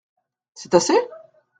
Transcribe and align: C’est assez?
C’est 0.55 0.73
assez? 0.73 0.97